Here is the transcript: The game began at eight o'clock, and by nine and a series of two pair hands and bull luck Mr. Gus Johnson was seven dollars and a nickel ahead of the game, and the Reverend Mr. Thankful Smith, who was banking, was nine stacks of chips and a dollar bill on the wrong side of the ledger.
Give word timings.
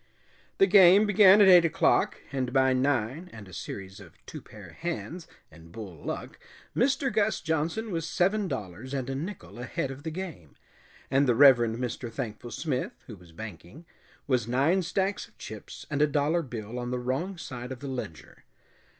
The 0.57 0.65
game 0.65 1.05
began 1.05 1.41
at 1.41 1.47
eight 1.47 1.63
o'clock, 1.63 2.19
and 2.31 2.51
by 2.51 2.73
nine 2.73 3.29
and 3.31 3.47
a 3.47 3.53
series 3.53 3.99
of 3.99 4.13
two 4.25 4.41
pair 4.41 4.71
hands 4.73 5.27
and 5.51 5.71
bull 5.71 6.03
luck 6.03 6.39
Mr. 6.75 7.13
Gus 7.13 7.39
Johnson 7.39 7.91
was 7.91 8.07
seven 8.09 8.47
dollars 8.47 8.95
and 8.95 9.11
a 9.11 9.13
nickel 9.13 9.59
ahead 9.59 9.91
of 9.91 10.01
the 10.01 10.09
game, 10.09 10.55
and 11.11 11.27
the 11.27 11.35
Reverend 11.35 11.77
Mr. 11.77 12.11
Thankful 12.11 12.49
Smith, 12.49 13.03
who 13.05 13.15
was 13.15 13.31
banking, 13.31 13.85
was 14.25 14.47
nine 14.47 14.81
stacks 14.81 15.27
of 15.27 15.37
chips 15.37 15.85
and 15.91 16.01
a 16.01 16.07
dollar 16.07 16.41
bill 16.41 16.79
on 16.79 16.89
the 16.89 16.97
wrong 16.97 17.37
side 17.37 17.71
of 17.71 17.79
the 17.79 17.87
ledger. 17.87 18.45